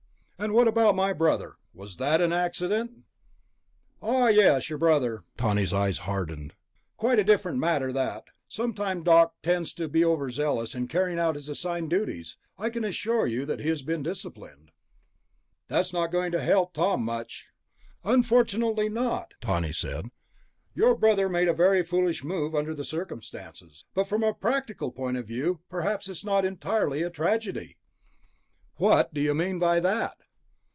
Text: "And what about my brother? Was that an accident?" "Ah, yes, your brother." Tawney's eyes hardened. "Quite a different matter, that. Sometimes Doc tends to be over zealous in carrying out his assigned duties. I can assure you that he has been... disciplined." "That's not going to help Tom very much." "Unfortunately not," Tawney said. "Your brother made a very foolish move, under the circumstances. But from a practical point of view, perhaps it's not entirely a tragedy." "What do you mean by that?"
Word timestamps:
"And 0.41 0.53
what 0.55 0.67
about 0.67 0.95
my 0.95 1.13
brother? 1.13 1.57
Was 1.71 1.97
that 1.97 2.19
an 2.19 2.33
accident?" 2.33 3.03
"Ah, 4.01 4.27
yes, 4.29 4.71
your 4.71 4.79
brother." 4.79 5.23
Tawney's 5.37 5.71
eyes 5.71 5.99
hardened. 5.99 6.55
"Quite 6.97 7.19
a 7.19 7.23
different 7.23 7.59
matter, 7.59 7.93
that. 7.93 8.23
Sometimes 8.47 9.03
Doc 9.03 9.35
tends 9.43 9.71
to 9.73 9.87
be 9.87 10.03
over 10.03 10.31
zealous 10.31 10.73
in 10.73 10.87
carrying 10.87 11.19
out 11.19 11.35
his 11.35 11.47
assigned 11.47 11.91
duties. 11.91 12.37
I 12.57 12.71
can 12.71 12.83
assure 12.83 13.27
you 13.27 13.45
that 13.45 13.59
he 13.59 13.69
has 13.69 13.83
been... 13.83 14.01
disciplined." 14.01 14.71
"That's 15.67 15.93
not 15.93 16.11
going 16.11 16.31
to 16.31 16.41
help 16.41 16.73
Tom 16.73 17.05
very 17.05 17.17
much." 17.17 17.45
"Unfortunately 18.03 18.89
not," 18.89 19.35
Tawney 19.41 19.73
said. 19.73 20.09
"Your 20.73 20.95
brother 20.95 21.29
made 21.29 21.49
a 21.49 21.53
very 21.53 21.83
foolish 21.83 22.23
move, 22.23 22.55
under 22.55 22.73
the 22.73 22.83
circumstances. 22.83 23.85
But 23.93 24.07
from 24.07 24.23
a 24.23 24.33
practical 24.33 24.91
point 24.91 25.17
of 25.17 25.27
view, 25.27 25.59
perhaps 25.69 26.09
it's 26.09 26.25
not 26.25 26.45
entirely 26.45 27.03
a 27.03 27.11
tragedy." 27.11 27.77
"What 28.77 29.13
do 29.13 29.21
you 29.21 29.35
mean 29.35 29.59
by 29.59 29.79
that?" 29.79 30.17